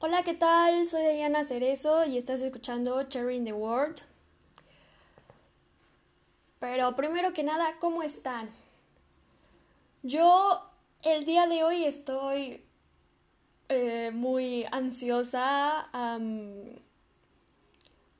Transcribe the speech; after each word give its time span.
Hola, 0.00 0.22
¿qué 0.22 0.34
tal? 0.34 0.86
Soy 0.86 1.02
Diana 1.02 1.42
Cerezo 1.42 2.04
y 2.04 2.18
estás 2.18 2.40
escuchando 2.40 3.02
Cherry 3.02 3.34
in 3.34 3.44
the 3.44 3.52
World. 3.52 3.96
Pero 6.60 6.94
primero 6.94 7.32
que 7.32 7.42
nada, 7.42 7.74
¿cómo 7.80 8.04
están? 8.04 8.48
Yo 10.04 10.62
el 11.02 11.24
día 11.24 11.48
de 11.48 11.64
hoy 11.64 11.82
estoy 11.82 12.62
eh, 13.68 14.12
muy 14.14 14.66
ansiosa, 14.70 15.88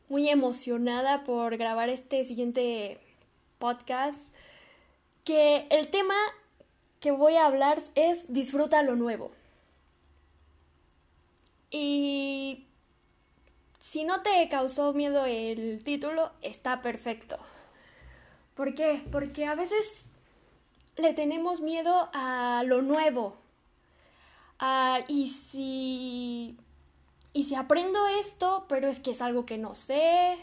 muy 0.09 0.29
emocionada 0.29 1.23
por 1.23 1.57
grabar 1.59 1.91
este 1.91 2.25
siguiente 2.25 2.99
podcast, 3.61 4.19
que 5.23 5.69
el 5.71 5.91
tema 5.91 6.17
que 6.99 7.13
voy 7.13 7.37
a 7.37 7.47
hablar 7.47 7.79
es 7.95 8.33
disfruta 8.33 8.83
lo 8.83 8.97
nuevo. 8.97 9.38
Y 11.71 12.67
si 13.81 14.05
no 14.05 14.23
te 14.23 14.49
causó 14.49 14.93
miedo 14.93 15.25
el 15.25 15.83
título, 15.85 16.31
está 16.43 16.83
perfecto. 16.83 17.39
¿Por 18.55 18.75
qué? 18.75 19.03
Porque 19.13 19.47
a 19.47 19.55
veces 19.55 20.05
le 20.97 21.15
tenemos 21.15 21.61
miedo 21.61 22.11
a 22.13 22.63
lo 22.67 22.83
nuevo. 22.83 23.37
y 25.09 25.29
si. 25.29 26.57
Y 27.33 27.45
si 27.45 27.55
aprendo 27.55 28.07
esto, 28.21 28.67
pero 28.69 28.89
es 28.89 29.01
que 29.01 29.13
es 29.13 29.23
algo 29.23 29.47
que 29.47 29.59
no 29.59 29.75
sé. 29.75 30.37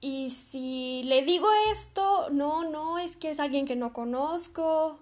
Y 0.00 0.30
si 0.30 1.02
le 1.04 1.22
digo 1.22 1.48
esto, 1.70 2.30
no, 2.30 2.64
no, 2.64 2.98
es 2.98 3.16
que 3.16 3.30
es 3.30 3.38
alguien 3.38 3.66
que 3.66 3.76
no 3.76 3.92
conozco. 3.92 4.98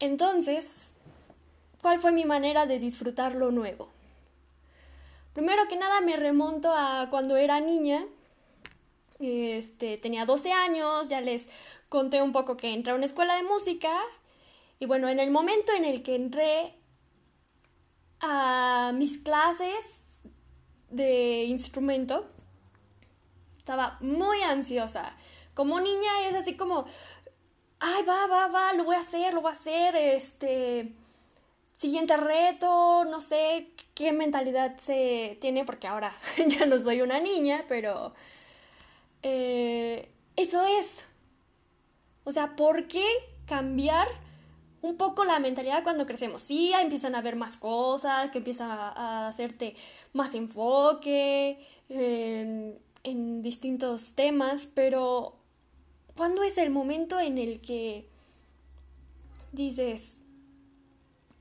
Entonces, 0.00 0.92
¿cuál 1.82 2.00
fue 2.00 2.12
mi 2.12 2.24
manera 2.24 2.66
de 2.66 2.78
disfrutar 2.78 3.36
lo 3.36 3.50
nuevo? 3.50 3.88
Primero 5.38 5.68
que 5.68 5.76
nada 5.76 6.00
me 6.00 6.16
remonto 6.16 6.72
a 6.74 7.06
cuando 7.10 7.36
era 7.36 7.60
niña. 7.60 8.04
Este, 9.20 9.96
tenía 9.96 10.24
12 10.24 10.50
años, 10.50 11.08
ya 11.08 11.20
les 11.20 11.48
conté 11.88 12.20
un 12.22 12.32
poco 12.32 12.56
que 12.56 12.72
entré 12.72 12.90
a 12.92 12.96
una 12.96 13.04
escuela 13.04 13.36
de 13.36 13.44
música. 13.44 14.00
Y 14.80 14.86
bueno, 14.86 15.08
en 15.08 15.20
el 15.20 15.30
momento 15.30 15.70
en 15.76 15.84
el 15.84 16.02
que 16.02 16.16
entré 16.16 16.74
a 18.18 18.90
mis 18.96 19.18
clases 19.18 20.18
de 20.90 21.44
instrumento, 21.44 22.26
estaba 23.58 23.96
muy 24.00 24.42
ansiosa. 24.42 25.16
Como 25.54 25.78
niña 25.78 26.26
es 26.28 26.34
así 26.34 26.56
como, 26.56 26.84
ay, 27.78 28.02
va, 28.02 28.26
va, 28.26 28.48
va, 28.48 28.72
lo 28.72 28.82
voy 28.82 28.96
a 28.96 29.00
hacer, 29.02 29.34
lo 29.34 29.42
voy 29.42 29.50
a 29.50 29.52
hacer, 29.52 29.94
este, 29.94 30.96
siguiente 31.78 32.16
reto, 32.16 33.04
no 33.04 33.20
sé 33.20 33.68
qué 33.94 34.10
mentalidad 34.10 34.78
se 34.78 35.38
tiene, 35.40 35.64
porque 35.64 35.86
ahora 35.86 36.12
ya 36.48 36.66
no 36.66 36.80
soy 36.80 37.02
una 37.02 37.20
niña, 37.20 37.64
pero 37.68 38.14
eh, 39.22 40.10
eso 40.34 40.66
es. 40.66 41.04
O 42.24 42.32
sea, 42.32 42.56
¿por 42.56 42.88
qué 42.88 43.06
cambiar 43.46 44.08
un 44.82 44.96
poco 44.96 45.24
la 45.24 45.38
mentalidad 45.38 45.84
cuando 45.84 46.04
crecemos? 46.04 46.42
Sí, 46.42 46.72
empiezan 46.72 47.14
a 47.14 47.22
ver 47.22 47.36
más 47.36 47.56
cosas, 47.56 48.30
que 48.32 48.38
empiezan 48.38 48.72
a, 48.72 49.28
hacerte 49.28 49.76
más 50.12 50.34
enfoque 50.34 51.64
en, 51.88 52.76
en 53.04 53.40
distintos 53.42 54.14
temas, 54.14 54.66
pero 54.66 55.36
¿cuándo 56.16 56.42
es 56.42 56.58
el 56.58 56.70
momento 56.70 57.20
en 57.20 57.38
el 57.38 57.60
que 57.60 58.08
dices, 59.52 60.17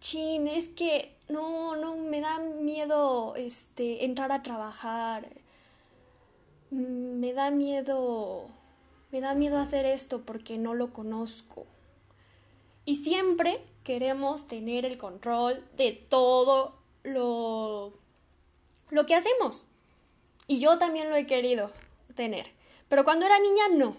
chin, 0.08 0.48
es 0.48 0.70
que 0.70 1.18
no, 1.28 1.76
no, 1.76 1.98
me 1.98 2.22
da 2.22 2.40
miedo 2.40 3.36
este, 3.36 4.06
entrar 4.06 4.32
a 4.32 4.42
trabajar. 4.42 5.28
Me 6.70 7.34
da 7.34 7.52
miedo, 7.52 8.48
me 9.12 9.20
da 9.20 9.34
miedo 9.34 9.58
hacer 9.58 9.86
esto 9.86 10.22
porque 10.22 10.58
no 10.58 10.76
lo 10.76 10.94
conozco. 10.94 11.66
Y 12.86 12.96
siempre 12.96 13.62
queremos 13.84 14.48
tener 14.48 14.86
el 14.86 14.98
control 14.98 15.66
de 15.76 15.92
todo 15.92 16.80
lo, 17.04 17.94
lo 18.90 19.06
que 19.06 19.16
hacemos. 19.16 19.66
Y 20.48 20.60
yo 20.60 20.78
también 20.78 21.10
lo 21.10 21.18
he 21.18 21.26
querido 21.26 21.72
tener. 22.16 22.48
Pero 22.88 23.04
cuando 23.04 23.26
era 23.26 23.40
niña, 23.40 23.64
no. 23.74 23.98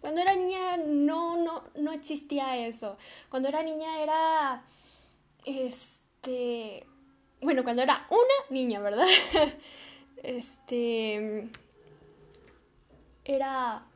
Cuando 0.00 0.22
era 0.22 0.34
niña, 0.34 0.78
no, 0.78 1.36
no, 1.36 1.64
no 1.74 1.92
existía 1.92 2.56
eso. 2.56 2.96
Cuando 3.28 3.50
era 3.50 3.62
niña 3.62 4.02
era 4.02 4.64
este, 5.44 6.86
bueno, 7.40 7.64
cuando 7.64 7.82
era 7.82 8.06
una 8.10 8.50
niña, 8.50 8.80
¿verdad? 8.80 9.06
este, 10.22 11.48
era, 13.24 13.86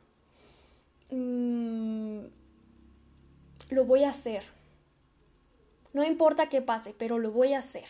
mm, 1.09 2.19
lo 3.69 3.85
voy 3.85 4.03
a 4.03 4.09
hacer. 4.09 4.43
No 5.93 6.03
importa 6.03 6.49
qué 6.49 6.61
pase, 6.61 6.93
pero 6.97 7.17
lo 7.19 7.31
voy 7.31 7.53
a 7.53 7.59
hacer. 7.59 7.87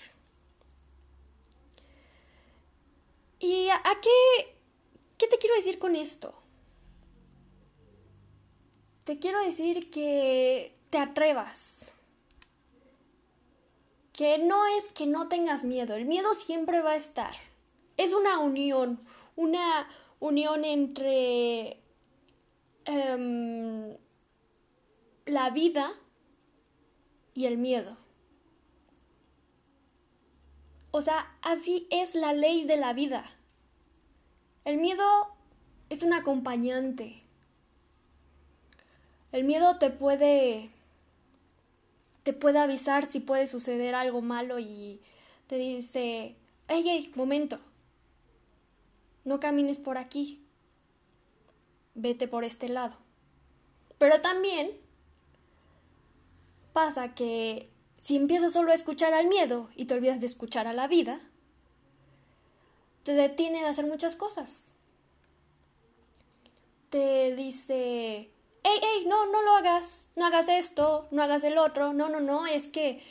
¿Y 3.40 3.70
a, 3.70 3.82
qué, 4.02 4.56
qué 5.18 5.28
te 5.28 5.38
quiero 5.38 5.56
decir 5.56 5.80
con 5.80 5.96
esto? 5.96 6.34
Te 9.04 9.20
quiero 9.20 9.42
decir 9.42 9.90
que 9.90 10.74
te 10.90 10.98
atrevas 10.98 11.94
que 14.18 14.40
no 14.40 14.66
es 14.66 14.90
que 14.90 15.06
no 15.06 15.28
tengas 15.28 15.64
miedo, 15.64 15.94
el 15.94 16.06
miedo 16.06 16.34
siempre 16.34 16.82
va 16.82 16.94
a 16.94 16.96
estar. 16.96 17.36
Es 17.98 18.14
una 18.14 18.40
unión, 18.40 19.00
una 19.36 19.88
unión 20.20 20.66
entre 20.66 21.80
em, 22.86 23.96
la 25.28 25.52
vida 25.52 25.94
y 27.36 27.46
el 27.46 27.60
miedo. 27.60 27.96
O 30.90 31.04
sea, 31.04 31.38
así 31.44 31.88
es 31.92 32.16
la 32.16 32.34
ley 32.34 32.66
de 32.66 32.78
la 32.78 32.94
vida. 32.94 33.24
El 34.66 34.78
miedo 34.78 35.06
es 35.92 36.02
un 36.02 36.14
acompañante. 36.14 37.22
El 39.32 39.44
miedo 39.44 39.78
te 39.78 39.92
puede 39.92 40.72
te 42.28 42.34
puede 42.34 42.60
avisar 42.60 43.06
si 43.06 43.22
puede 43.22 43.48
suceder 43.48 43.96
algo 43.96 44.22
malo 44.22 44.60
y 44.60 45.00
te 45.48 45.56
dice, 45.56 46.36
hey, 46.68 46.84
hey, 46.86 47.10
momento, 47.16 47.58
no 49.24 49.40
camines 49.40 49.78
por 49.78 49.98
aquí, 49.98 50.44
vete 51.96 52.28
por 52.28 52.44
este 52.44 52.68
lado. 52.68 52.98
Pero 53.98 54.20
también 54.20 54.72
pasa 56.74 57.16
que 57.16 57.70
si 57.98 58.18
empiezas 58.18 58.52
solo 58.52 58.74
a 58.74 58.76
escuchar 58.76 59.14
al 59.14 59.28
miedo 59.28 59.70
y 59.78 59.86
te 59.86 59.94
olvidas 59.94 60.20
de 60.20 60.28
escuchar 60.28 60.68
a 60.68 60.74
la 60.74 60.90
vida, 60.90 61.22
te 63.04 63.14
detiene 63.14 63.62
de 63.62 63.68
hacer 63.68 63.86
muchas 63.86 64.18
cosas. 64.18 64.74
Te 66.90 67.34
dice, 67.38 68.32
¡Ey, 68.68 68.80
ey! 68.84 69.06
No, 69.06 69.26
no 69.28 69.42
lo 69.42 69.56
hagas, 69.56 70.08
no 70.18 70.26
hagas 70.26 70.50
esto, 70.50 71.08
no 71.12 71.24
hagas 71.24 71.44
el 71.46 71.58
otro, 71.58 71.94
no, 71.94 72.10
no, 72.10 72.20
no, 72.20 72.46
es 72.46 72.68
que 72.68 73.02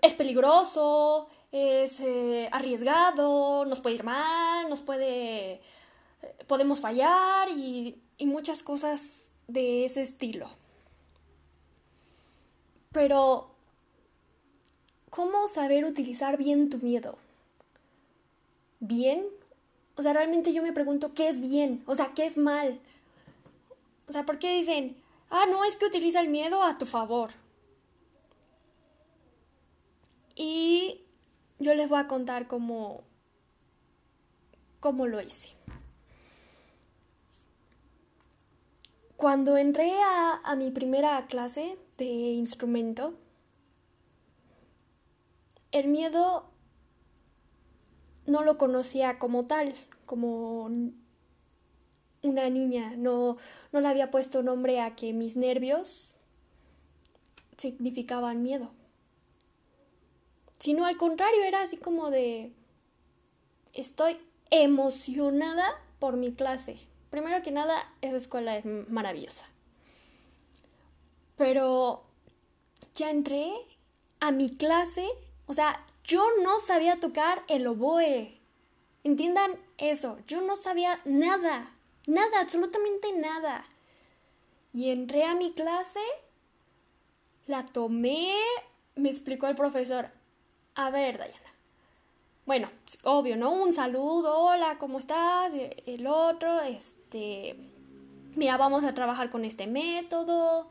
es 0.00 0.14
peligroso, 0.14 1.28
es 1.52 2.00
eh, 2.00 2.48
arriesgado, 2.50 3.66
nos 3.66 3.80
puede 3.80 3.96
ir 3.96 4.04
mal, 4.04 4.70
nos 4.70 4.80
puede... 4.80 5.60
podemos 6.46 6.80
fallar 6.80 7.50
y, 7.50 8.00
y 8.16 8.26
muchas 8.26 8.62
cosas 8.62 9.28
de 9.48 9.84
ese 9.84 10.00
estilo. 10.00 10.48
Pero, 12.90 13.50
¿cómo 15.10 15.46
saber 15.48 15.84
utilizar 15.84 16.38
bien 16.38 16.70
tu 16.70 16.78
miedo? 16.78 17.18
¿Bien? 18.80 19.26
O 19.96 20.02
sea, 20.02 20.14
realmente 20.14 20.54
yo 20.54 20.62
me 20.62 20.72
pregunto, 20.72 21.12
¿qué 21.12 21.28
es 21.28 21.40
bien? 21.40 21.82
O 21.86 21.94
sea, 21.94 22.12
¿qué 22.14 22.24
es 22.24 22.38
mal? 22.38 22.80
O 24.12 24.14
sea, 24.14 24.26
¿por 24.26 24.38
qué 24.38 24.58
dicen, 24.58 25.02
ah, 25.30 25.46
no, 25.50 25.64
es 25.64 25.76
que 25.76 25.86
utiliza 25.86 26.20
el 26.20 26.28
miedo 26.28 26.62
a 26.62 26.76
tu 26.76 26.84
favor? 26.84 27.30
Y 30.34 31.06
yo 31.58 31.72
les 31.72 31.88
voy 31.88 31.98
a 31.98 32.08
contar 32.08 32.46
cómo, 32.46 33.04
cómo 34.80 35.06
lo 35.06 35.22
hice. 35.22 35.56
Cuando 39.16 39.56
entré 39.56 39.94
a, 40.02 40.42
a 40.44 40.56
mi 40.56 40.70
primera 40.70 41.26
clase 41.26 41.78
de 41.96 42.04
instrumento, 42.04 43.14
el 45.70 45.88
miedo 45.88 46.50
no 48.26 48.42
lo 48.42 48.58
conocía 48.58 49.18
como 49.18 49.46
tal, 49.46 49.72
como 50.04 50.68
una 52.22 52.48
niña, 52.50 52.94
no, 52.96 53.36
no 53.72 53.80
le 53.80 53.88
había 53.88 54.10
puesto 54.10 54.42
nombre 54.42 54.80
a 54.80 54.94
que 54.94 55.12
mis 55.12 55.36
nervios 55.36 56.08
significaban 57.56 58.42
miedo. 58.42 58.70
sino 60.58 60.86
al 60.86 60.96
contrario, 60.96 61.42
era 61.42 61.62
así 61.62 61.76
como 61.76 62.10
de, 62.10 62.52
estoy 63.72 64.16
emocionada 64.50 65.66
por 65.98 66.16
mi 66.16 66.32
clase. 66.32 66.78
Primero 67.10 67.42
que 67.42 67.50
nada, 67.50 67.92
esa 68.00 68.16
escuela 68.16 68.56
es 68.56 68.64
maravillosa. 68.64 69.46
Pero 71.36 72.04
ya 72.94 73.10
entré 73.10 73.50
a 74.20 74.30
mi 74.30 74.50
clase, 74.56 75.08
o 75.46 75.54
sea, 75.54 75.84
yo 76.04 76.24
no 76.42 76.60
sabía 76.60 77.00
tocar 77.00 77.42
el 77.48 77.66
oboe. 77.66 78.38
Entiendan 79.04 79.52
eso, 79.78 80.18
yo 80.28 80.42
no 80.42 80.54
sabía 80.54 81.00
nada, 81.04 81.72
nada, 82.06 82.40
absolutamente 82.40 83.12
nada. 83.12 83.64
Y 84.72 84.90
entré 84.90 85.24
a 85.24 85.34
mi 85.34 85.52
clase, 85.52 86.00
la 87.46 87.66
tomé, 87.66 88.34
me 88.94 89.10
explicó 89.10 89.46
el 89.48 89.56
profesor. 89.56 90.10
A 90.74 90.90
ver, 90.90 91.18
Dayana. 91.18 91.52
Bueno, 92.46 92.70
obvio, 93.04 93.36
¿no? 93.36 93.52
Un 93.52 93.72
saludo, 93.72 94.36
hola, 94.38 94.76
¿cómo 94.78 94.98
estás? 94.98 95.52
El 95.86 96.06
otro, 96.06 96.60
este, 96.60 97.56
mira, 98.34 98.56
vamos 98.56 98.84
a 98.84 98.94
trabajar 98.94 99.30
con 99.30 99.44
este 99.44 99.66
método 99.66 100.68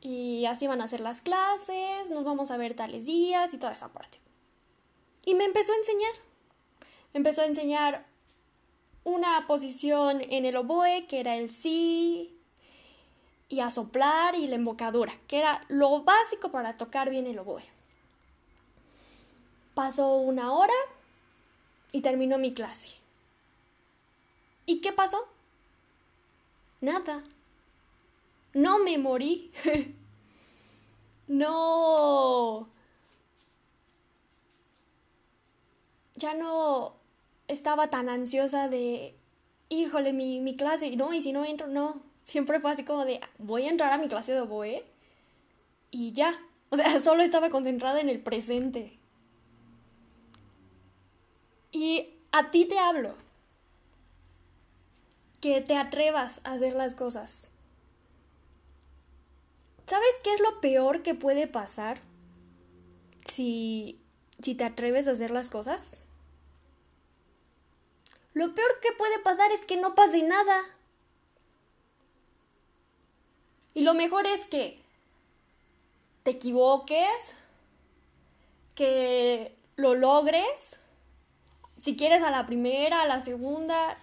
y 0.00 0.46
así 0.46 0.66
van 0.66 0.80
a 0.80 0.88
ser 0.88 1.00
las 1.00 1.20
clases, 1.20 2.10
nos 2.10 2.24
vamos 2.24 2.50
a 2.50 2.56
ver 2.56 2.74
tales 2.74 3.06
días 3.06 3.52
y 3.52 3.58
toda 3.58 3.72
esa 3.72 3.92
parte. 3.92 4.18
Y 5.24 5.34
me 5.34 5.44
empezó 5.44 5.72
a 5.72 5.76
enseñar. 5.76 6.12
Me 7.12 7.18
empezó 7.18 7.42
a 7.42 7.46
enseñar 7.46 8.04
una 9.04 9.46
posición 9.46 10.20
en 10.20 10.44
el 10.44 10.56
oboe, 10.56 11.06
que 11.06 11.20
era 11.20 11.36
el 11.36 11.48
sí, 11.48 12.38
y 13.48 13.60
a 13.60 13.70
soplar 13.70 14.34
y 14.34 14.46
la 14.46 14.56
embocadura, 14.56 15.12
que 15.26 15.38
era 15.38 15.64
lo 15.68 16.02
básico 16.02 16.50
para 16.50 16.74
tocar 16.74 17.10
bien 17.10 17.26
el 17.26 17.38
oboe. 17.38 17.64
Pasó 19.74 20.16
una 20.16 20.52
hora 20.52 20.74
y 21.92 22.00
terminó 22.00 22.38
mi 22.38 22.54
clase. 22.54 22.96
¿Y 24.66 24.80
qué 24.80 24.92
pasó? 24.92 25.26
Nada. 26.80 27.22
No 28.54 28.78
me 28.78 28.98
morí. 28.98 29.50
no. 31.26 32.68
Ya 36.16 36.34
no 36.34 37.01
estaba 37.48 37.90
tan 37.90 38.08
ansiosa 38.08 38.68
de, 38.68 39.14
híjole, 39.68 40.12
mi, 40.12 40.40
mi 40.40 40.56
clase, 40.56 40.94
no, 40.96 41.12
y 41.12 41.22
si 41.22 41.32
no 41.32 41.44
entro, 41.44 41.66
no. 41.66 42.02
Siempre 42.24 42.60
fue 42.60 42.70
así 42.70 42.84
como 42.84 43.04
de, 43.04 43.20
voy 43.38 43.64
a 43.64 43.70
entrar 43.70 43.92
a 43.92 43.98
mi 43.98 44.08
clase 44.08 44.32
de 44.32 44.40
oboe 44.40 44.84
y 45.90 46.12
ya. 46.12 46.34
O 46.70 46.76
sea, 46.76 47.00
solo 47.02 47.22
estaba 47.22 47.50
concentrada 47.50 48.00
en 48.00 48.08
el 48.08 48.20
presente. 48.20 48.98
Y 51.72 52.10
a 52.32 52.50
ti 52.50 52.66
te 52.66 52.78
hablo. 52.78 53.14
Que 55.40 55.60
te 55.60 55.76
atrevas 55.76 56.40
a 56.44 56.52
hacer 56.52 56.74
las 56.74 56.94
cosas. 56.94 57.48
¿Sabes 59.86 60.14
qué 60.22 60.32
es 60.32 60.40
lo 60.40 60.60
peor 60.60 61.02
que 61.02 61.14
puede 61.14 61.46
pasar 61.46 61.98
si, 63.26 64.00
si 64.40 64.54
te 64.54 64.64
atreves 64.64 65.08
a 65.08 65.12
hacer 65.12 65.30
las 65.30 65.48
cosas? 65.48 66.00
Lo 68.34 68.54
peor 68.54 68.80
que 68.80 68.92
puede 68.92 69.18
pasar 69.18 69.52
es 69.52 69.66
que 69.66 69.76
no 69.76 69.94
pase 69.94 70.22
nada. 70.22 70.64
Y 73.74 73.82
lo 73.82 73.94
mejor 73.94 74.26
es 74.26 74.44
que 74.44 74.80
te 76.22 76.32
equivoques, 76.32 77.34
que 78.74 79.54
lo 79.76 79.94
logres, 79.94 80.78
si 81.82 81.96
quieres 81.96 82.22
a 82.22 82.30
la 82.30 82.46
primera, 82.46 83.02
a 83.02 83.06
la 83.06 83.20
segunda, 83.20 83.98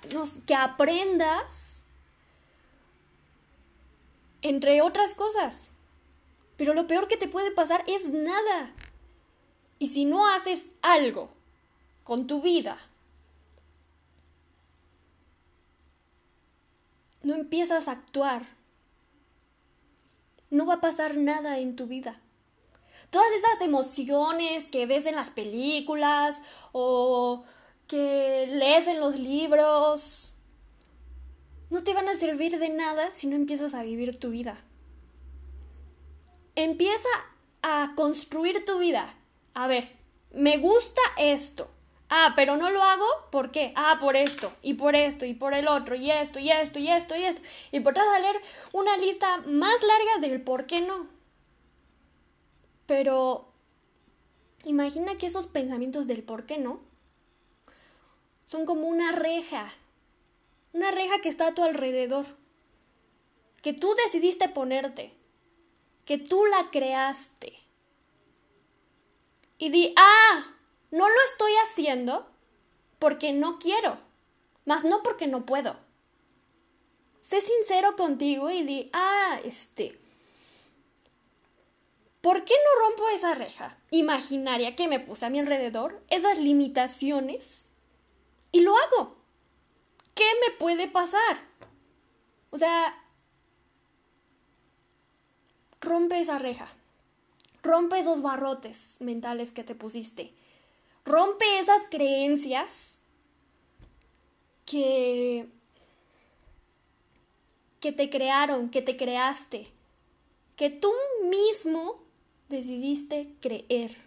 que 0.46 0.56
aprendas, 0.56 1.82
entre 4.42 4.82
otras 4.82 5.16
cosas. 5.16 5.74
Pero 6.58 6.74
lo 6.74 6.88
peor 6.88 7.08
que 7.08 7.18
te 7.18 7.28
puede 7.28 7.52
pasar 7.52 7.84
es 7.88 8.10
nada. 8.10 8.74
Y 9.80 9.88
si 9.88 10.06
no 10.06 10.28
haces 10.28 10.68
algo 10.82 11.30
con 12.04 12.28
tu 12.28 12.42
vida 12.42 12.89
no 17.30 17.36
empiezas 17.36 17.88
a 17.88 17.92
actuar, 17.92 18.48
no 20.50 20.66
va 20.66 20.76
a 20.76 20.82
pasar 20.82 21.16
nada 21.16 21.60
en 21.60 21.76
tu 21.76 21.86
vida. 21.86 22.20
Todas 23.12 23.32
esas 23.34 23.62
emociones 23.62 24.70
que 24.72 24.88
ves 24.88 25.06
en 25.06 25.16
las 25.16 25.30
películas 25.30 26.42
o 26.72 27.44
que 27.88 28.48
lees 28.52 28.88
en 28.88 29.00
los 29.00 29.20
libros, 29.20 30.34
no 31.70 31.84
te 31.84 31.94
van 31.94 32.10
a 32.10 32.16
servir 32.16 32.58
de 32.58 32.70
nada 32.70 33.14
si 33.14 33.28
no 33.28 33.36
empiezas 33.36 33.76
a 33.76 33.84
vivir 33.84 34.20
tu 34.20 34.32
vida. 34.32 34.58
Empieza 36.56 37.10
a 37.62 37.94
construir 37.96 38.66
tu 38.66 38.80
vida. 38.80 39.14
A 39.54 39.68
ver, 39.68 39.88
me 40.34 40.58
gusta 40.58 41.02
esto. 41.20 41.70
Ah, 42.10 42.34
pero 42.36 42.58
no 42.58 42.72
lo 42.72 42.82
hago, 42.82 43.06
¿por 43.32 43.52
qué? 43.52 43.72
Ah, 43.76 43.98
por 44.00 44.16
esto, 44.16 44.52
y 44.64 44.74
por 44.74 44.96
esto, 44.96 45.26
y 45.26 45.36
por 45.36 45.54
el 45.54 45.68
otro, 45.68 45.96
y 45.96 46.10
esto, 46.10 46.40
y 46.40 46.52
esto, 46.52 46.80
y 46.80 46.90
esto, 46.90 47.16
y 47.16 47.24
esto. 47.24 47.42
Y 47.72 47.82
podrás 47.82 48.08
leer 48.20 48.42
una 48.74 48.98
lista 48.98 49.38
más 49.46 49.84
larga 49.84 50.28
del 50.28 50.42
por 50.42 50.66
qué 50.66 50.82
no. 50.82 51.08
Pero 52.88 53.52
imagina 54.66 55.20
que 55.20 55.28
esos 55.28 55.46
pensamientos 55.46 56.08
del 56.08 56.24
por 56.24 56.48
qué 56.48 56.58
no 56.58 56.80
son 58.48 58.66
como 58.66 58.88
una 58.88 59.12
reja, 59.12 59.72
una 60.74 60.90
reja 60.90 61.22
que 61.22 61.30
está 61.30 61.50
a 61.50 61.54
tu 61.54 61.64
alrededor, 61.64 62.26
que 63.62 63.74
tú 63.74 63.94
decidiste 64.06 64.50
ponerte, 64.50 65.14
que 66.06 66.18
tú 66.18 66.44
la 66.48 66.72
creaste. 66.72 67.60
Y 69.60 69.70
di, 69.70 69.94
ah, 69.96 70.56
no 70.92 71.08
lo 71.08 71.16
estoy 71.32 71.52
haciendo 71.64 72.28
porque 72.98 73.32
no 73.32 73.60
quiero, 73.60 73.98
más 74.66 74.84
no 74.84 75.04
porque 75.04 75.28
no 75.28 75.46
puedo. 75.46 75.78
Sé 77.22 77.42
sincero 77.42 77.96
contigo 77.96 78.50
y 78.50 78.64
di, 78.64 78.90
ah, 78.94 79.40
este, 79.44 80.00
¿por 82.22 82.44
qué 82.44 82.54
no 82.54 82.88
rompo 82.88 83.08
esa 83.10 83.36
reja 83.36 83.78
imaginaria 83.92 84.76
que 84.76 84.88
me 84.88 85.00
puse 85.00 85.26
a 85.26 85.30
mi 85.30 85.40
alrededor, 85.40 86.02
esas 86.10 86.40
limitaciones, 86.40 87.70
y 88.52 88.62
lo 88.62 88.76
hago? 88.76 89.16
¿Qué 90.16 90.26
me 90.46 90.56
puede 90.58 90.88
pasar? 90.88 91.40
O 92.50 92.58
sea, 92.58 93.06
rompe 95.82 96.20
esa 96.20 96.40
reja, 96.40 96.68
rompe 97.62 98.00
esos 98.00 98.22
barrotes 98.22 98.98
mentales 99.00 99.52
que 99.52 99.64
te 99.64 99.76
pusiste 99.76 100.34
Rompe 101.10 101.58
esas 101.58 101.82
creencias 101.90 103.00
que, 104.64 105.48
que 107.80 107.92
te 107.92 108.12
crearon, 108.12 108.70
que 108.70 108.84
te 108.84 108.96
creaste, 108.96 109.72
que 110.56 110.70
tú 110.70 110.92
mismo 111.24 112.00
decidiste 112.48 113.34
creer. 113.40 113.98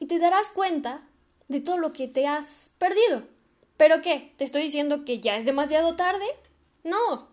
Y 0.00 0.06
te 0.06 0.18
darás 0.18 0.50
cuenta 0.50 1.06
de 1.46 1.60
todo 1.60 1.78
lo 1.78 1.92
que 1.92 2.08
te 2.08 2.26
has 2.26 2.72
perdido. 2.78 3.22
¿Pero 3.76 4.02
qué? 4.02 4.32
¿Te 4.36 4.42
estoy 4.42 4.62
diciendo 4.62 5.04
que 5.04 5.20
ya 5.20 5.36
es 5.36 5.44
demasiado 5.44 5.94
tarde? 5.94 6.26
No. 6.82 7.28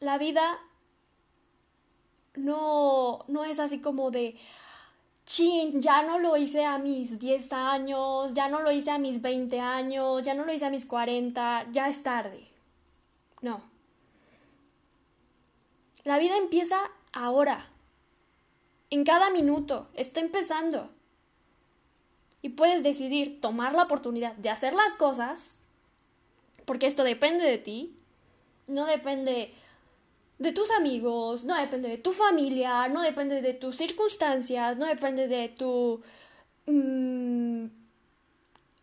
La 0.00 0.18
vida 0.18 0.58
no, 2.34 3.24
no 3.28 3.46
es 3.46 3.58
así 3.58 3.80
como 3.80 4.10
de, 4.10 4.36
chin, 5.28 5.82
ya 5.82 6.02
no 6.02 6.18
lo 6.18 6.38
hice 6.38 6.64
a 6.64 6.78
mis 6.78 7.18
10 7.18 7.52
años, 7.52 8.32
ya 8.32 8.48
no 8.48 8.62
lo 8.62 8.72
hice 8.72 8.90
a 8.90 8.98
mis 8.98 9.20
20 9.20 9.60
años, 9.60 10.22
ya 10.22 10.32
no 10.32 10.46
lo 10.46 10.52
hice 10.54 10.64
a 10.64 10.70
mis 10.70 10.86
40, 10.86 11.66
ya 11.70 11.88
es 11.88 12.02
tarde. 12.02 12.48
No. 13.42 13.60
La 16.04 16.16
vida 16.16 16.38
empieza 16.38 16.78
ahora. 17.12 17.66
En 18.88 19.04
cada 19.04 19.28
minuto. 19.28 19.88
Está 19.92 20.20
empezando. 20.20 20.88
Y 22.40 22.48
puedes 22.50 22.82
decidir 22.82 23.42
tomar 23.42 23.74
la 23.74 23.82
oportunidad 23.82 24.34
de 24.36 24.48
hacer 24.48 24.72
las 24.72 24.94
cosas, 24.94 25.60
porque 26.64 26.86
esto 26.86 27.04
depende 27.04 27.44
de 27.44 27.58
ti. 27.58 27.94
No 28.66 28.86
depende 28.86 29.52
de 30.38 30.52
tus 30.52 30.70
amigos, 30.70 31.44
no 31.44 31.56
depende 31.56 31.88
de 31.88 31.98
tu 31.98 32.12
familia, 32.12 32.88
no 32.88 33.02
depende 33.02 33.42
de 33.42 33.54
tus 33.54 33.76
circunstancias, 33.76 34.76
no 34.76 34.86
depende 34.86 35.28
de 35.28 35.48
tu... 35.48 36.02
Mm, 36.66 37.66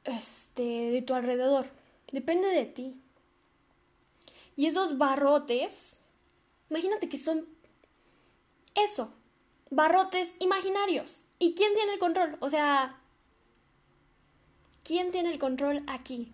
este, 0.03 0.63
de 0.91 1.01
tu 1.01 1.13
alrededor. 1.13 1.67
Depende 2.11 2.47
de 2.47 2.65
ti. 2.65 2.95
Y 4.55 4.67
esos 4.67 4.97
barrotes, 4.97 5.97
imagínate 6.69 7.09
que 7.09 7.17
son 7.17 7.47
eso, 8.75 9.11
barrotes 9.69 10.33
imaginarios. 10.39 11.23
¿Y 11.39 11.55
quién 11.55 11.73
tiene 11.73 11.93
el 11.93 11.99
control? 11.99 12.37
O 12.39 12.49
sea, 12.49 12.99
¿quién 14.83 15.11
tiene 15.11 15.31
el 15.31 15.39
control 15.39 15.83
aquí? 15.87 16.31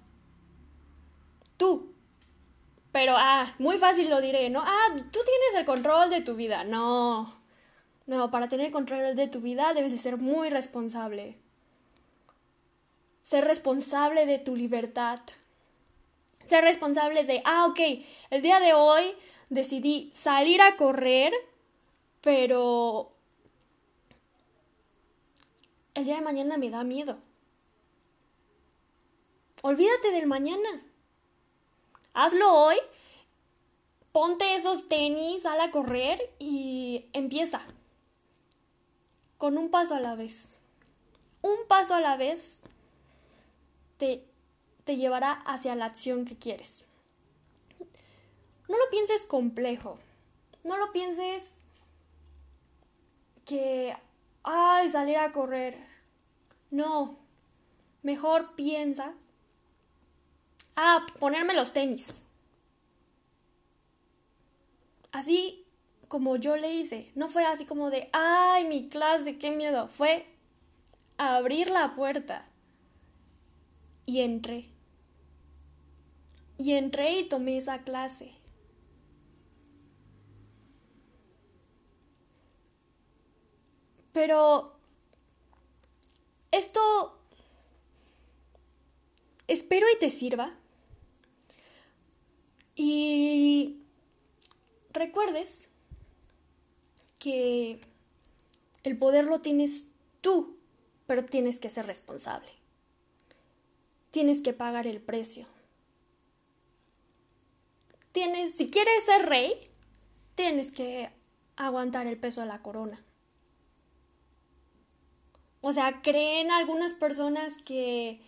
Tú. 1.57 1.93
Pero, 2.91 3.13
ah, 3.17 3.53
muy 3.57 3.77
fácil 3.77 4.09
lo 4.09 4.19
diré, 4.19 4.49
¿no? 4.49 4.61
Ah, 4.65 4.87
tú 4.93 5.19
tienes 5.23 5.55
el 5.55 5.65
control 5.65 6.09
de 6.09 6.21
tu 6.21 6.35
vida. 6.35 6.63
No. 6.63 7.39
No, 8.05 8.29
para 8.31 8.49
tener 8.49 8.67
el 8.67 8.71
control 8.71 9.15
de 9.15 9.27
tu 9.27 9.39
vida 9.39 9.73
debes 9.73 9.91
de 9.91 9.97
ser 9.97 10.17
muy 10.17 10.49
responsable. 10.49 11.37
Ser 13.21 13.45
responsable 13.45 14.25
de 14.25 14.39
tu 14.39 14.55
libertad. 14.55 15.19
Ser 16.43 16.63
responsable 16.63 17.23
de, 17.23 17.41
ah, 17.45 17.67
ok, 17.67 17.79
el 18.29 18.41
día 18.41 18.59
de 18.59 18.73
hoy 18.73 19.15
decidí 19.49 20.11
salir 20.13 20.61
a 20.61 20.75
correr, 20.75 21.33
pero 22.19 23.13
el 25.93 26.03
día 26.03 26.15
de 26.15 26.21
mañana 26.21 26.57
me 26.57 26.69
da 26.69 26.83
miedo. 26.83 27.19
Olvídate 29.61 30.11
del 30.11 30.25
mañana. 30.25 30.83
Hazlo 32.13 32.53
hoy, 32.53 32.75
ponte 34.11 34.55
esos 34.55 34.89
tenis, 34.89 35.43
sal 35.43 35.61
a 35.61 35.71
correr 35.71 36.33
y 36.39 37.05
empieza. 37.13 37.61
Con 39.37 39.57
un 39.57 39.69
paso 39.69 39.95
a 39.95 39.99
la 39.99 40.15
vez. 40.15 40.59
Un 41.41 41.55
paso 41.67 41.95
a 41.95 42.01
la 42.01 42.17
vez 42.17 42.59
te, 43.97 44.25
te 44.83 44.97
llevará 44.97 45.31
hacia 45.31 45.75
la 45.75 45.85
acción 45.85 46.25
que 46.25 46.37
quieres. 46.37 46.85
No 48.67 48.77
lo 48.77 48.89
pienses 48.89 49.25
complejo. 49.25 49.97
No 50.63 50.77
lo 50.77 50.91
pienses 50.91 51.49
que, 53.45 53.95
ay, 54.43 54.89
salir 54.89 55.17
a 55.17 55.31
correr. 55.31 55.77
No. 56.69 57.17
Mejor 58.03 58.53
piensa 58.55 59.13
Ah, 60.75 61.05
ponerme 61.19 61.53
los 61.53 61.73
tenis. 61.73 62.23
Así 65.11 65.65
como 66.07 66.35
yo 66.35 66.57
le 66.57 66.73
hice. 66.73 67.11
No 67.15 67.29
fue 67.29 67.45
así 67.45 67.65
como 67.65 67.89
de, 67.89 68.09
ay, 68.13 68.65
mi 68.67 68.89
clase, 68.89 69.37
qué 69.37 69.51
miedo. 69.51 69.87
Fue 69.87 70.25
abrir 71.17 71.69
la 71.69 71.95
puerta. 71.95 72.47
Y 74.05 74.21
entré. 74.21 74.69
Y 76.57 76.73
entré 76.73 77.19
y 77.19 77.27
tomé 77.27 77.57
esa 77.57 77.83
clase. 77.83 78.33
Pero 84.11 84.75
esto 86.51 87.17
espero 89.47 89.87
y 89.89 89.97
te 89.97 90.09
sirva 90.09 90.53
y 92.75 93.77
recuerdes 94.93 95.67
que 97.19 97.81
el 98.83 98.97
poder 98.97 99.25
lo 99.25 99.41
tienes 99.41 99.85
tú, 100.21 100.57
pero 101.07 101.25
tienes 101.25 101.59
que 101.59 101.69
ser 101.69 101.85
responsable. 101.85 102.49
Tienes 104.11 104.41
que 104.41 104.53
pagar 104.53 104.87
el 104.87 105.01
precio. 105.01 105.45
Tienes, 108.11 108.55
si 108.55 108.69
quieres 108.69 109.05
ser 109.05 109.27
rey, 109.27 109.69
tienes 110.35 110.71
que 110.71 111.09
aguantar 111.55 112.07
el 112.07 112.17
peso 112.17 112.41
de 112.41 112.47
la 112.47 112.61
corona. 112.61 113.01
O 115.61 115.71
sea, 115.73 116.01
creen 116.01 116.51
algunas 116.51 116.93
personas 116.93 117.55
que 117.63 118.19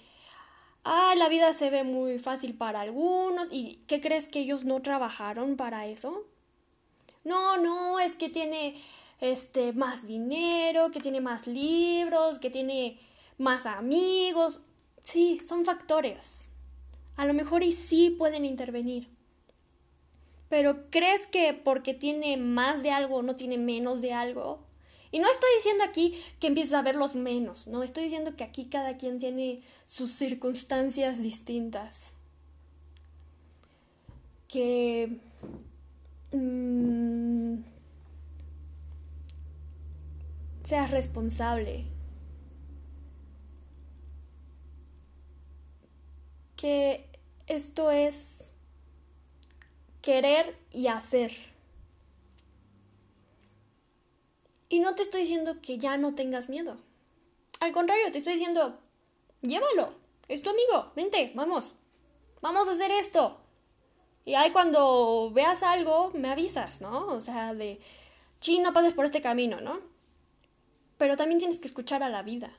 ah, 0.84 1.13
la 1.18 1.30
vida 1.30 1.54
se 1.54 1.70
ve 1.70 1.84
muy 1.84 2.20
fácil 2.20 2.54
para 2.56 2.82
algunos. 2.82 3.48
¿Y 3.52 3.82
qué 3.88 4.02
crees 4.02 4.28
que 4.28 4.40
ellos 4.40 4.66
no 4.66 4.82
trabajaron 4.82 5.56
para 5.56 5.88
eso? 5.88 6.25
No, 7.24 7.58
no, 7.58 8.00
es 8.00 8.16
que 8.16 8.30
tiene 8.30 8.75
este 9.22 9.74
más 9.74 10.06
dinero, 10.06 10.92
que 10.92 11.00
tiene 11.00 11.22
más 11.22 11.48
libros, 11.48 12.40
que 12.40 12.50
tiene 12.50 13.00
más 13.38 13.66
amigos. 13.66 14.62
Sí, 15.04 15.40
son 15.48 15.66
factores. 15.66 16.50
A 17.16 17.25
lo 17.25 17.34
mejor 17.34 17.63
y 17.63 17.72
sí 17.72 18.10
pueden 18.10 18.46
intervenir. 18.46 19.10
Pero 20.50 20.90
¿crees 20.90 21.25
que 21.28 21.54
porque 21.54 21.94
tiene 21.94 22.38
más 22.38 22.84
de 22.84 22.92
algo 22.92 23.24
no 23.24 23.36
tiene 23.36 23.58
menos 23.58 24.02
de 24.02 24.13
algo? 24.13 24.63
Y 25.13 25.20
no 25.20 25.29
estoy 25.32 25.50
diciendo 25.58 25.84
aquí 25.84 26.20
que 26.39 26.48
empieces 26.48 26.74
a 26.74 26.82
verlos 26.82 27.13
menos, 27.13 27.67
no, 27.67 27.84
estoy 27.84 28.05
diciendo 28.05 28.36
que 28.36 28.43
aquí 28.43 28.65
cada 28.65 28.98
quien 28.98 29.20
tiene 29.20 29.62
sus 29.86 30.12
circunstancias 30.12 31.22
distintas. 31.22 32.13
Que... 34.48 35.20
Mm, 36.32 37.58
seas 40.63 40.89
responsable. 40.89 41.86
Que 46.55 47.08
esto 47.46 47.91
es 47.91 48.51
querer 50.01 50.58
y 50.72 50.88
hacer. 50.88 51.52
Y 54.74 54.80
no 54.80 54.96
te 54.96 55.03
estoy 55.03 55.22
diciendo 55.22 55.58
que 55.62 55.77
ya 55.77 55.98
no 55.98 56.15
tengas 56.15 56.50
miedo. 56.50 56.77
Al 57.60 57.72
contrario, 57.74 58.12
te 58.12 58.18
estoy 58.18 58.34
diciendo, 58.34 58.80
llévalo. 59.44 59.94
Es 60.27 60.42
tu 60.42 60.50
amigo. 60.50 60.92
Vente, 60.96 61.32
vamos. 61.36 61.75
Vamos 62.42 62.68
a 62.68 62.72
hacer 62.72 62.89
esto. 62.89 63.39
Y 64.25 64.34
ahí 64.34 64.51
cuando 64.51 65.30
veas 65.32 65.62
algo, 65.62 66.10
me 66.15 66.32
avisas, 66.32 66.82
¿no? 66.82 67.06
O 67.10 67.22
sea, 67.22 67.53
de, 67.53 67.82
chi, 68.39 68.58
no 68.58 68.74
pases 68.74 68.96
por 68.96 69.06
este 69.06 69.22
camino, 69.22 69.62
¿no? 69.62 69.80
Pero 70.98 71.18
también 71.18 71.38
tienes 71.38 71.60
que 71.60 71.68
escuchar 71.68 72.01
a 72.01 72.10
la 72.10 72.24
vida. 72.24 72.50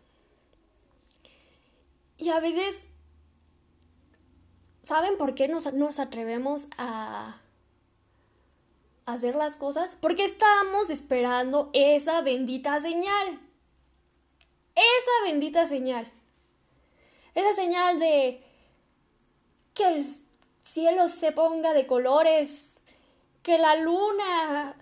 Y 2.17 2.29
a 2.29 2.39
veces, 2.39 2.91
¿saben 4.85 5.19
por 5.19 5.35
qué 5.35 5.49
nos, 5.49 5.73
nos 5.75 5.99
atrevemos 5.99 6.69
a 6.79 7.41
hacer 9.07 9.35
las 9.35 9.57
cosas 9.57 9.97
porque 10.01 10.25
estamos 10.25 10.91
esperando 10.91 11.71
esa 11.73 12.21
bendita 12.21 12.81
señal. 12.81 13.41
Esa 14.75 15.25
bendita 15.31 15.67
señal. 15.67 16.11
Esa 17.35 17.53
señal 17.53 17.99
de 17.99 18.43
que 19.75 19.89
el 19.89 20.07
cielo 20.63 21.09
se 21.09 21.33
ponga 21.33 21.73
de 21.73 21.87
colores, 21.87 22.81
que 23.43 23.59
la 23.59 23.77
luna, 23.77 24.77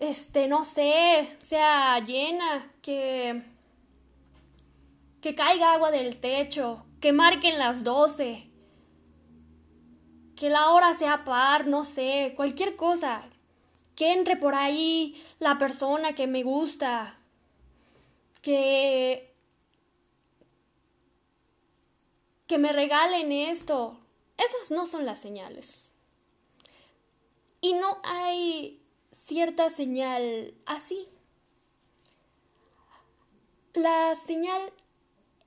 este, 0.00 0.48
no 0.48 0.64
sé, 0.64 1.36
sea 1.42 1.98
llena, 2.00 2.70
que, 2.82 3.42
que 5.20 5.34
caiga 5.34 5.72
agua 5.72 5.90
del 5.90 6.20
techo, 6.20 6.84
que 7.00 7.12
marquen 7.12 7.58
las 7.58 7.84
doce, 7.84 8.50
que 10.36 10.50
la 10.50 10.70
hora 10.70 10.94
sea 10.94 11.24
par, 11.24 11.66
no 11.66 11.84
sé, 11.84 12.34
cualquier 12.36 12.76
cosa, 12.76 13.28
que 13.96 14.12
entre 14.12 14.36
por 14.36 14.54
ahí 14.54 15.22
la 15.38 15.58
persona 15.58 16.14
que 16.14 16.26
me 16.26 16.42
gusta, 16.42 17.18
que 18.42 19.34
que 22.46 22.58
me 22.58 22.72
regalen 22.72 23.32
esto. 23.32 23.98
Esas 24.36 24.70
no 24.70 24.86
son 24.86 25.06
las 25.06 25.20
señales. 25.20 25.90
Y 27.60 27.72
no 27.74 27.98
hay 28.02 28.82
cierta 29.12 29.70
señal 29.70 30.54
así. 30.66 31.08
La 33.72 34.14
señal 34.14 34.72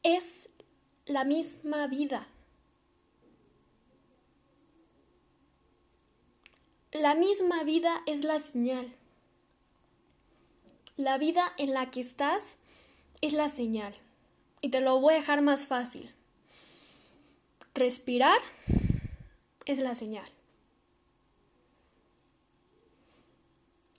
es 0.04 0.50
la 1.06 1.24
misma 1.24 1.88
vida. 1.88 2.27
La 6.94 7.15
misma 7.15 7.63
vida 7.63 8.01
es 8.06 8.24
la 8.24 8.39
señal. 8.39 8.94
La 10.96 11.17
vida 11.17 11.51
en 11.58 11.74
la 11.74 11.91
que 11.91 12.00
estás 12.00 12.58
es 13.22 13.34
la 13.34 13.50
señal. 13.50 13.94
Y 14.62 14.70
te 14.70 14.79
lo 14.79 15.00
voy 15.00 15.15
a 15.15 15.17
dejar 15.17 15.41
más 15.41 15.67
fácil. 15.67 16.13
Respirar 17.74 18.39
es 19.65 19.79
la 19.79 19.96
señal. 19.96 20.29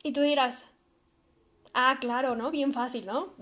Y 0.03 0.13
tú 0.13 0.23
dirás, 0.23 0.65
ah, 1.75 1.99
claro, 2.01 2.37
¿no? 2.37 2.51
Bien 2.51 2.73
fácil, 2.73 3.05
¿no? 3.05 3.35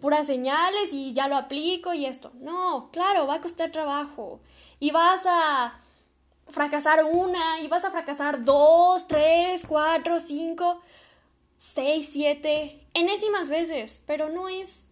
Puras 0.00 0.26
señales 0.26 0.94
y 0.94 1.12
ya 1.12 1.28
lo 1.28 1.36
aplico 1.36 1.92
y 1.92 2.06
esto. 2.06 2.32
No, 2.36 2.90
claro, 2.90 3.26
va 3.26 3.34
a 3.34 3.40
costar 3.42 3.70
trabajo. 3.70 4.40
Y 4.80 4.92
vas 4.92 5.22
a 5.26 5.78
fracasar 6.50 7.04
una 7.04 7.60
y 7.60 7.68
vas 7.68 7.84
a 7.84 7.90
fracasar 7.90 8.44
dos, 8.44 9.06
tres, 9.06 9.64
cuatro, 9.66 10.20
cinco. 10.20 10.82
seis, 11.58 12.10
siete, 12.12 12.86
enésimas 12.94 13.48
veces, 13.48 14.00
pero 14.06 14.28
no 14.28 14.48
es 14.48 14.84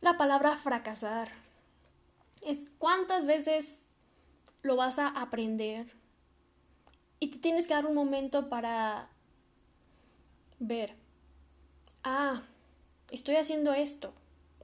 la 0.00 0.16
palabra 0.18 0.56
fracasar. 0.56 1.28
Es 2.42 2.66
cuántas 2.78 3.26
veces 3.26 3.82
lo 4.62 4.76
vas 4.76 4.98
a 4.98 5.08
aprender 5.08 5.86
y 7.20 7.28
te 7.28 7.38
tienes 7.38 7.66
que 7.66 7.74
dar 7.74 7.86
un 7.86 7.94
momento 7.94 8.48
para 8.48 9.08
ver, 10.58 10.94
ah, 12.02 12.42
estoy 13.10 13.36
haciendo 13.36 13.72
esto 13.72 14.12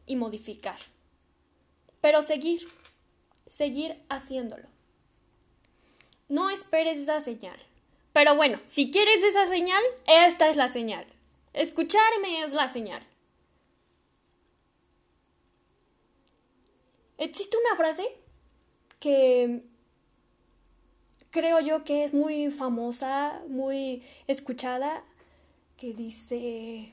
y 0.07 0.17
modificar. 0.17 0.79
Pero 2.01 2.23
seguir, 2.23 2.67
seguir 3.47 4.03
haciéndolo. 4.09 4.75
No 6.28 6.50
esperes 6.50 6.99
esa 6.99 7.21
señal. 7.21 7.59
Pero 8.12 8.35
bueno, 8.35 8.59
si 8.66 8.90
quieres 8.90 9.23
esa 9.23 9.47
señal, 9.47 9.83
esta 10.06 10.49
es 10.49 10.56
la 10.56 10.68
señal. 10.68 11.06
Escucharme 11.52 12.42
es 12.42 12.52
la 12.52 12.68
señal. 12.68 13.02
Existe 17.18 17.56
una 17.56 17.76
frase 17.76 18.06
que 19.00 19.62
creo 21.30 21.61
yo 21.61 21.85
que 21.85 22.04
es 22.04 22.12
muy 22.12 22.50
famosa, 22.50 23.42
muy 23.49 24.02
escuchada, 24.26 25.04
que 25.76 25.92
dice... 25.92 26.92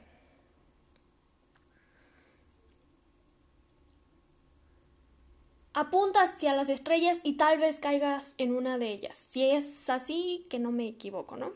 Apunta 5.74 6.22
hacia 6.22 6.56
las 6.56 6.70
estrellas 6.70 7.20
y 7.24 7.34
tal 7.34 7.58
vez 7.58 7.80
caigas 7.80 8.36
en 8.38 8.56
una 8.56 8.77
de 8.77 8.89
ellas. 8.89 9.18
Si 9.18 9.44
es 9.44 9.89
así, 9.89 10.46
que 10.50 10.60
no 10.60 10.72
me 10.72 10.88
equivoco, 10.88 11.36
¿no? 11.36 11.51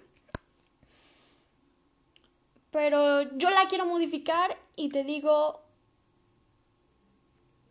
Pero 2.72 3.24
yo 3.38 3.50
la 3.52 3.68
quiero 3.68 3.86
modificar 3.86 4.58
y 4.76 4.90
te 4.90 5.04
digo, 5.04 5.62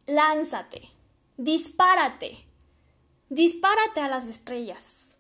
lánzate, 0.07 0.91
dispárate, 1.37 2.47
dispárate 3.29 4.00
a 4.00 4.09
las 4.09 4.26
estrellas 4.26 5.15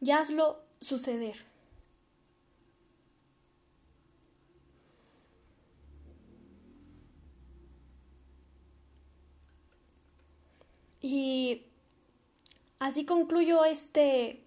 y 0.00 0.10
hazlo 0.10 0.60
suceder. 0.80 1.44
Y 11.00 11.66
así 12.78 13.04
concluyo 13.04 13.64
este 13.64 14.44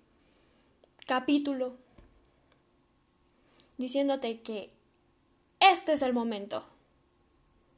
capítulo 1.06 1.78
diciéndote 3.78 4.42
que 4.42 4.74
este 5.60 5.94
es 5.94 6.02
el 6.02 6.14
momento. 6.14 6.66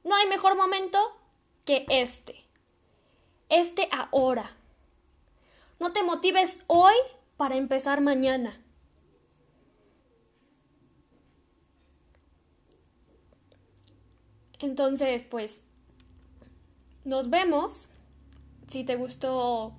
No 0.03 0.15
hay 0.15 0.27
mejor 0.27 0.55
momento 0.55 0.97
que 1.65 1.85
este. 1.89 2.45
Este 3.49 3.89
ahora. 3.91 4.51
No 5.79 5.93
te 5.93 6.03
motives 6.03 6.61
hoy 6.67 6.93
para 7.37 7.55
empezar 7.55 8.01
mañana. 8.01 8.59
Entonces, 14.59 15.23
pues, 15.23 15.61
nos 17.05 17.29
vemos. 17.29 17.87
Si 18.67 18.83
te 18.83 18.95
gustó 18.97 19.73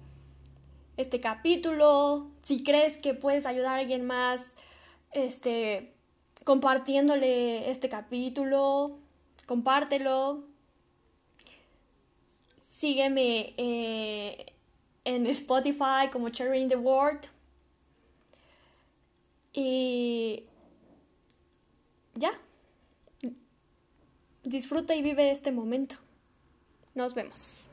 este 1.01 1.21
capítulo, 1.21 2.31
si 2.43 2.63
crees 2.63 2.99
que 2.99 3.15
puedes 3.15 3.47
ayudar 3.47 3.75
a 3.75 3.79
alguien 3.81 4.07
más, 4.07 4.55
este, 5.13 5.93
compartiéndole 6.45 7.71
este 7.71 7.89
capítulo, 7.89 8.99
compártelo. 9.47 10.45
Sígueme 12.65 13.55
eh, 13.57 14.55
en 15.05 15.27
Spotify 15.27 16.09
como 16.13 16.29
in 16.29 16.69
the 16.69 16.77
World. 16.77 17.27
Y 19.53 20.45
ya. 22.15 22.33
Disfruta 24.45 24.95
y 24.95 25.03
vive 25.03 25.31
este 25.31 25.53
momento. 25.53 25.97
Nos 26.95 27.15
vemos. 27.15 27.70